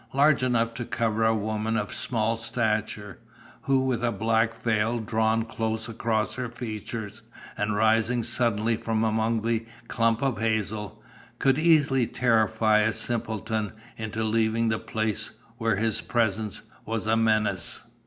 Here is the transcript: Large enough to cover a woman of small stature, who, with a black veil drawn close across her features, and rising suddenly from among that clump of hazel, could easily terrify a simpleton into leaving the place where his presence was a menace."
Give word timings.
Large 0.15 0.41
enough 0.41 0.73
to 0.73 0.85
cover 0.85 1.23
a 1.23 1.35
woman 1.35 1.77
of 1.77 1.93
small 1.93 2.35
stature, 2.35 3.19
who, 3.61 3.81
with 3.85 4.03
a 4.03 4.11
black 4.11 4.63
veil 4.63 4.97
drawn 4.97 5.45
close 5.45 5.87
across 5.87 6.33
her 6.33 6.49
features, 6.49 7.21
and 7.55 7.75
rising 7.75 8.23
suddenly 8.23 8.75
from 8.77 9.03
among 9.03 9.43
that 9.43 9.67
clump 9.87 10.23
of 10.23 10.39
hazel, 10.39 11.03
could 11.37 11.59
easily 11.59 12.07
terrify 12.07 12.79
a 12.79 12.93
simpleton 12.93 13.73
into 13.95 14.23
leaving 14.23 14.69
the 14.69 14.79
place 14.79 15.33
where 15.59 15.75
his 15.75 16.01
presence 16.01 16.63
was 16.83 17.05
a 17.05 17.15
menace." 17.15 17.83